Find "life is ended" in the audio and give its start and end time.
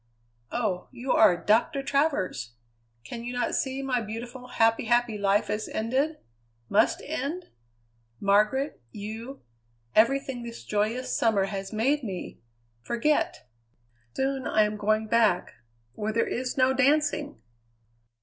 5.15-6.17